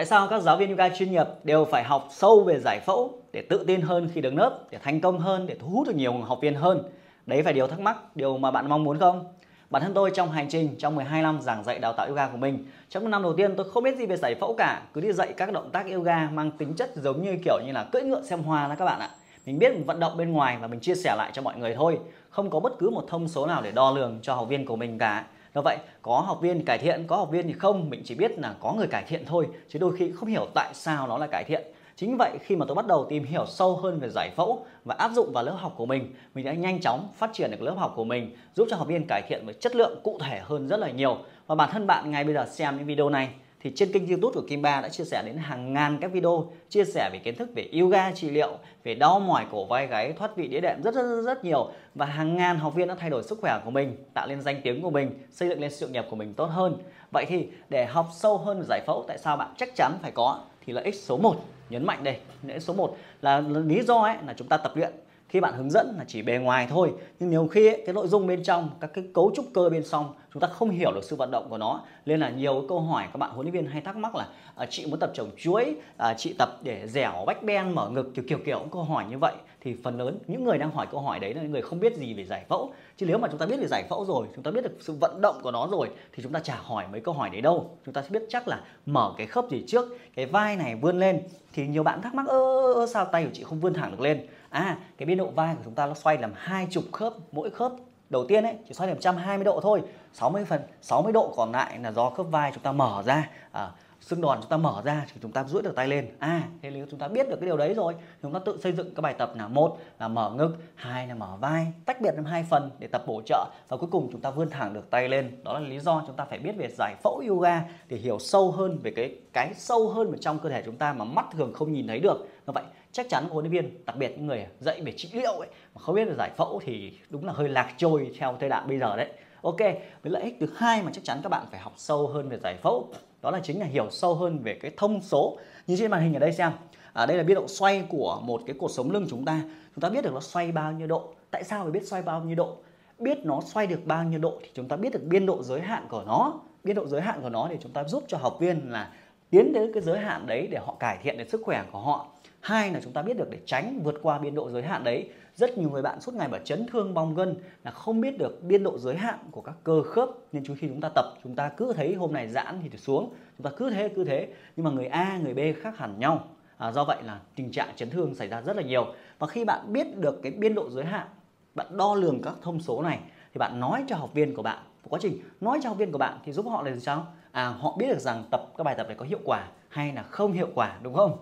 [0.00, 3.22] Tại sao các giáo viên yoga chuyên nghiệp đều phải học sâu về giải phẫu
[3.32, 5.96] để tự tin hơn khi đứng lớp, để thành công hơn, để thu hút được
[5.96, 6.82] nhiều học viên hơn?
[7.26, 9.24] Đấy phải điều thắc mắc, điều mà bạn mong muốn không?
[9.70, 12.36] Bản thân tôi trong hành trình trong 12 năm giảng dạy đào tạo yoga của
[12.36, 15.12] mình, trong năm đầu tiên tôi không biết gì về giải phẫu cả, cứ đi
[15.12, 18.22] dạy các động tác yoga mang tính chất giống như kiểu như là cưỡi ngựa
[18.22, 19.10] xem hoa đó các bạn ạ.
[19.46, 21.74] Mình biết mình vận động bên ngoài và mình chia sẻ lại cho mọi người
[21.74, 21.98] thôi,
[22.30, 24.76] không có bất cứ một thông số nào để đo lường cho học viên của
[24.76, 25.24] mình cả.
[25.54, 28.38] Do vậy, có học viên cải thiện, có học viên thì không, mình chỉ biết
[28.38, 31.26] là có người cải thiện thôi, chứ đôi khi không hiểu tại sao nó là
[31.26, 31.62] cải thiện.
[31.96, 34.94] Chính vậy khi mà tôi bắt đầu tìm hiểu sâu hơn về giải phẫu và
[34.98, 37.74] áp dụng vào lớp học của mình, mình đã nhanh chóng phát triển được lớp
[37.78, 40.68] học của mình, giúp cho học viên cải thiện về chất lượng cụ thể hơn
[40.68, 41.18] rất là nhiều.
[41.46, 43.28] Và bản thân bạn ngay bây giờ xem những video này
[43.62, 46.50] thì trên kênh youtube của Kim Ba đã chia sẻ đến hàng ngàn các video
[46.68, 50.12] chia sẻ về kiến thức về yoga trị liệu, về đau mỏi cổ vai gáy,
[50.12, 52.94] thoát vị đĩa đệm rất, rất rất rất nhiều và hàng ngàn học viên đã
[52.94, 55.70] thay đổi sức khỏe của mình, tạo lên danh tiếng của mình, xây dựng lên
[55.70, 56.76] sự nghiệp của mình tốt hơn.
[57.12, 60.40] Vậy thì để học sâu hơn giải phẫu tại sao bạn chắc chắn phải có
[60.66, 61.36] thì lợi ích số 1
[61.70, 64.72] nhấn mạnh đây, lợi ích số 1 là lý do ấy là chúng ta tập
[64.74, 64.92] luyện
[65.30, 68.08] khi bạn hướng dẫn là chỉ bề ngoài thôi nhưng nhiều khi ấy, cái nội
[68.08, 71.04] dung bên trong các cái cấu trúc cơ bên trong chúng ta không hiểu được
[71.04, 71.80] sự vận động của nó.
[72.06, 74.66] Nên là nhiều câu hỏi các bạn huấn luyện viên hay thắc mắc là à,
[74.70, 78.24] chị muốn tập trồng chuối à, chị tập để dẻo bách ben mở ngực kiểu
[78.28, 81.18] kiểu kiểu câu hỏi như vậy thì phần lớn những người đang hỏi câu hỏi
[81.18, 82.72] đấy là những người không biết gì về giải phẫu.
[82.96, 84.92] Chứ nếu mà chúng ta biết về giải phẫu rồi chúng ta biết được sự
[85.00, 87.70] vận động của nó rồi thì chúng ta chả hỏi mấy câu hỏi đấy đâu.
[87.86, 90.98] Chúng ta sẽ biết chắc là mở cái khớp gì trước cái vai này vươn
[90.98, 91.22] lên.
[91.52, 94.00] Thì nhiều bạn thắc mắc ơ, ơ sao tay của chị không vươn thẳng được
[94.00, 94.26] lên?
[94.48, 97.50] À cái biên độ vai của chúng ta nó xoay làm hai chục khớp mỗi
[97.50, 97.72] khớp
[98.10, 99.82] đầu tiên ấy chỉ xoay làm 120 độ thôi.
[100.12, 103.30] 60 phần 60 độ còn lại là do khớp vai chúng ta mở ra.
[103.52, 103.70] À,
[104.00, 106.08] xương đòn chúng ta mở ra thì chúng ta duỗi được tay lên.
[106.18, 107.94] À thế nếu chúng ta biết được cái điều đấy rồi.
[108.22, 111.14] Chúng ta tự xây dựng các bài tập là một là mở ngực, hai là
[111.14, 114.20] mở vai, tách biệt làm hai phần để tập bổ trợ và cuối cùng chúng
[114.20, 115.44] ta vươn thẳng được tay lên.
[115.44, 118.50] Đó là lý do chúng ta phải biết về giải phẫu yoga để hiểu sâu
[118.50, 121.52] hơn về cái cái sâu hơn ở trong cơ thể chúng ta mà mắt thường
[121.54, 122.28] không nhìn thấy được.
[122.46, 125.32] Như vậy, chắc chắn huấn luyện viên, đặc biệt những người dạy về trị liệu
[125.32, 128.48] ấy, mà không biết về giải phẫu thì đúng là hơi lạc trôi theo thời
[128.48, 129.08] đại bây giờ đấy
[129.42, 129.58] ok
[130.02, 132.38] với lợi ích thứ hai mà chắc chắn các bạn phải học sâu hơn về
[132.42, 132.88] giải phẫu
[133.22, 135.38] đó là chính là hiểu sâu hơn về cái thông số.
[135.66, 136.52] Như trên màn hình ở đây xem
[136.92, 139.42] à, đây là biên độ xoay của một cái cột sống lưng chúng ta.
[139.74, 141.08] Chúng ta biết được nó xoay bao nhiêu độ.
[141.30, 142.56] Tại sao phải biết xoay bao nhiêu độ?
[142.98, 145.60] Biết nó xoay được bao nhiêu độ thì chúng ta biết được biên độ giới
[145.60, 146.34] hạn của nó.
[146.64, 148.90] Biên độ giới hạn của nó để chúng ta giúp cho học viên là
[149.30, 152.06] tiến đến cái giới hạn đấy để họ cải thiện được sức khỏe của họ
[152.40, 155.10] hai là chúng ta biết được để tránh vượt qua biên độ giới hạn đấy
[155.34, 158.42] rất nhiều người bạn suốt ngày bảo chấn thương bong gân là không biết được
[158.42, 160.08] biên độ giới hạn của các cơ khớp.
[160.32, 163.44] Nên khi chúng ta tập chúng ta cứ thấy hôm này giãn thì xuống chúng
[163.44, 164.28] ta cứ thế cứ thế.
[164.56, 166.28] Nhưng mà người A người B khác hẳn nhau.
[166.58, 168.86] À, do vậy là tình trạng chấn thương xảy ra rất là nhiều.
[169.18, 171.06] Và khi bạn biết được cái biên độ giới hạn
[171.54, 172.98] bạn đo lường các thông số này
[173.34, 174.58] thì bạn nói cho học viên của bạn
[174.88, 175.18] quá trình.
[175.40, 177.06] Nói cho học viên của bạn thì giúp họ là sao?
[177.32, 180.02] À họ biết được rằng tập các bài tập này có hiệu quả hay là
[180.02, 181.18] không hiệu quả đúng không?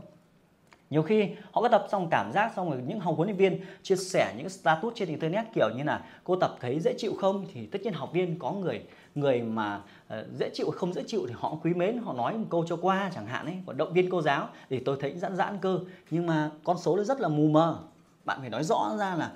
[0.90, 3.60] Nhiều khi họ có tập xong cảm giác xong rồi những học huấn luyện viên
[3.82, 7.46] chia sẻ những status trên internet kiểu như là cô tập thấy dễ chịu không
[7.54, 8.82] thì tất nhiên học viên có người
[9.14, 12.46] người mà uh, dễ chịu không dễ chịu thì họ quý mến họ nói một
[12.50, 15.36] câu cho qua chẳng hạn ấy còn động viên cô giáo thì tôi thấy giãn
[15.36, 15.78] giãn cơ.
[16.10, 17.78] Nhưng mà con số nó rất là mù mờ.
[18.24, 19.32] Bạn phải nói rõ ra là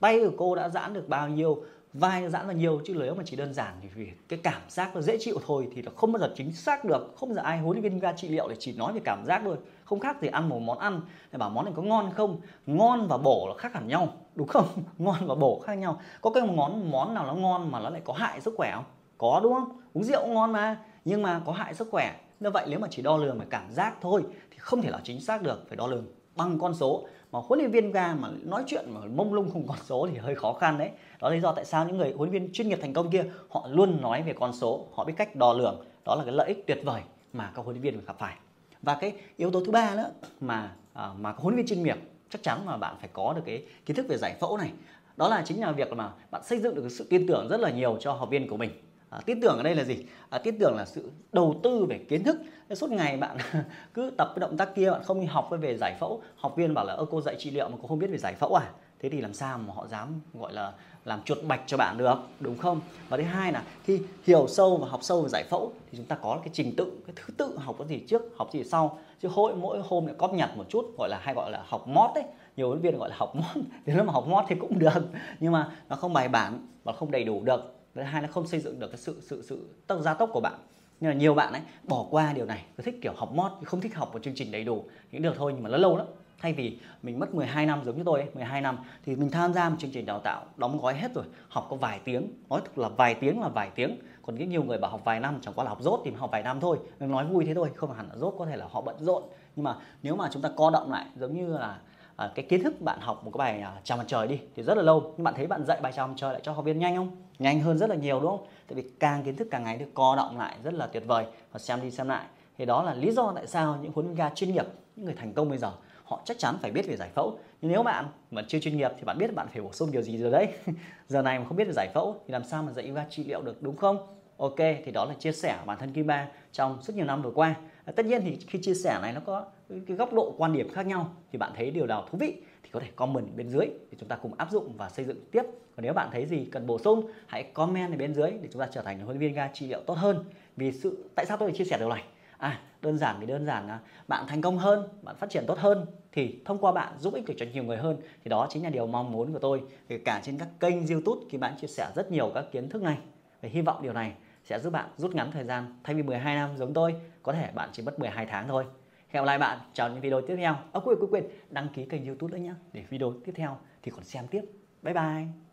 [0.00, 1.62] tay của cô đã giãn được bao nhiêu
[1.94, 4.62] vai nó giãn ra nhiều, chứ nếu mà chỉ đơn giản thì vì cái cảm
[4.68, 7.14] giác nó dễ chịu thôi thì nó không bao giờ chính xác được.
[7.16, 9.24] Không bao giờ ai huấn luyện viên ga trị liệu để chỉ nói về cảm
[9.24, 9.56] giác thôi.
[9.84, 11.00] Không khác gì ăn một món ăn
[11.32, 12.40] để bảo món này có ngon không?
[12.66, 14.66] Ngon và bổ là khác hẳn nhau, đúng không?
[14.98, 16.00] Ngon và bổ khác nhau.
[16.20, 18.84] Có cái món món nào nó ngon mà nó lại có hại sức khỏe không?
[19.18, 19.80] Có, đúng không?
[19.92, 22.20] Uống rượu ngon mà, nhưng mà có hại sức khỏe.
[22.40, 25.00] Như vậy nếu mà chỉ đo lường về cảm giác thôi thì không thể là
[25.04, 26.06] chính xác được, phải đo lường
[26.36, 29.66] bằng con số mà huấn luyện viên ga mà nói chuyện mà mông lung không
[29.66, 30.90] con số thì hơi khó khăn đấy.
[31.20, 33.10] Đó là lý do tại sao những người huấn luyện viên chuyên nghiệp thành công
[33.10, 35.84] kia họ luôn nói về con số họ biết cách đo lường.
[36.04, 37.02] Đó là cái lợi ích tuyệt vời
[37.32, 38.36] mà các huấn luyện viên gặp phải.
[38.82, 41.84] Và cái yếu tố thứ ba nữa mà à, mà các huấn luyện viên chuyên
[41.84, 41.98] nghiệp
[42.30, 44.72] chắc chắn là bạn phải có được cái kiến thức về giải phẫu này.
[45.16, 47.70] Đó là chính là việc mà bạn xây dựng được sự tin tưởng rất là
[47.70, 48.70] nhiều cho học viên của mình
[49.14, 49.96] à, tin tưởng ở đây là gì?
[50.30, 52.36] À, tin tưởng là sự đầu tư về kiến thức.
[52.74, 53.36] Suốt ngày bạn
[53.94, 56.22] cứ tập cái động tác kia bạn không đi học về giải phẫu.
[56.36, 58.34] Học viên bảo là ơ cô dạy trị liệu mà cô không biết về giải
[58.34, 58.70] phẫu à?
[59.00, 60.72] Thế thì làm sao mà họ dám gọi là
[61.04, 62.80] làm chuột bạch cho bạn được đúng không?
[63.08, 66.06] Và thứ hai là khi hiểu sâu và học sâu về giải phẫu thì chúng
[66.06, 68.98] ta có cái trình tự cái thứ tự học cái gì trước học gì sau.
[69.22, 71.88] Chứ mỗi mỗi hôm lại cóp nhặt một chút gọi là hay gọi là học
[71.88, 72.24] mót đấy
[72.56, 73.64] nhiều huấn viên gọi là học mót.
[73.86, 75.08] Nếu mà học mót thì cũng được.
[75.40, 78.46] Nhưng mà nó không bài bản và không đầy đủ được thứ hai là không
[78.46, 80.54] xây dựng được cái sự sự sự tốc gia tốc của bạn.
[81.00, 83.80] Nhưng là nhiều bạn ấy bỏ qua điều này cứ thích kiểu học mót không
[83.80, 84.84] thích học một chương trình đầy đủ.
[85.12, 86.06] Những được thôi nhưng mà nó lâu lắm.
[86.38, 89.52] Thay vì mình mất 12 năm giống như tôi ấy, 12 năm thì mình tham
[89.52, 92.28] gia một chương trình đào tạo đóng gói hết rồi học có vài tiếng.
[92.48, 93.98] Nói thực là vài tiếng là vài tiếng.
[94.22, 96.30] Còn cái nhiều người bảo học vài năm chẳng qua là học rốt thì học
[96.32, 96.78] vài năm thôi.
[97.00, 99.22] Mình nói vui thế thôi không hẳn là rốt có thể là họ bận rộn.
[99.56, 101.78] Nhưng mà nếu mà chúng ta co động lại giống như là
[102.16, 104.62] à, cái kiến thức bạn học một cái bài à, chào mặt trời đi thì
[104.62, 105.14] rất là lâu.
[105.16, 107.16] Nhưng bạn thấy bạn dạy bài chào mặt trời lại cho học viên nhanh không?
[107.38, 108.46] Nhanh hơn rất là nhiều đúng không?
[108.68, 111.24] Tại vì càng kiến thức càng ngày được co động lại rất là tuyệt vời.
[111.52, 112.24] Và xem đi xem lại.
[112.58, 114.66] Thì đó là lý do tại sao những huấn luyện gia chuyên nghiệp
[114.96, 115.72] những người thành công bây giờ
[116.04, 117.38] họ chắc chắn phải biết về giải phẫu.
[117.60, 120.02] Nhưng nếu bạn mà chưa chuyên nghiệp thì bạn biết bạn phải bổ sung điều
[120.02, 120.48] gì rồi đấy.
[121.08, 123.24] Giờ này mà không biết về giải phẫu thì làm sao mà dạy yoga trị
[123.24, 124.06] liệu được đúng không?
[124.36, 127.30] Ok thì đó là chia sẻ bản thân Kim Ba trong rất nhiều năm vừa
[127.30, 127.54] qua.
[127.84, 129.44] Ờ, tất nhiên thì khi chia sẻ này nó có
[129.86, 132.70] cái góc độ quan điểm khác nhau, thì bạn thấy điều nào thú vị thì
[132.72, 135.42] có thể comment bên dưới để chúng ta cùng áp dụng và xây dựng tiếp.
[135.76, 138.60] Còn nếu bạn thấy gì cần bổ sung, hãy comment ở bên dưới để chúng
[138.60, 140.24] ta trở thành huấn luyện viên ga trị liệu tốt hơn.
[140.56, 142.04] Vì sự, tại sao tôi lại chia sẻ điều này?
[142.38, 143.78] À đơn giản thì đơn giản là
[144.08, 147.24] bạn thành công hơn, bạn phát triển tốt hơn, thì thông qua bạn giúp ích
[147.26, 149.62] được cho nhiều người hơn, thì đó chính là điều mong muốn của tôi.
[149.88, 152.82] Kể cả trên các kênh youtube khi bạn chia sẻ rất nhiều các kiến thức
[152.82, 152.98] này.
[153.42, 154.12] Và hy vọng điều này
[154.44, 156.94] sẽ giúp bạn rút ngắn thời gian thay vì 12 năm giống tôi.
[157.22, 158.64] Có thể bạn chỉ mất 12 tháng thôi.
[159.08, 160.54] Hẹn gặp lại bạn trong những video tiếp theo.
[160.72, 163.90] À, quên quên quên đăng ký kênh youtube nữa nhé để video tiếp theo thì
[163.90, 164.42] còn xem tiếp.
[164.82, 165.43] Bye bye.